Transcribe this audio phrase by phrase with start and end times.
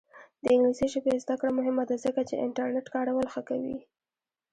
[0.43, 3.77] د انګلیسي ژبې زده کړه مهمه ده ځکه چې انټرنیټ کارول ښه کوي.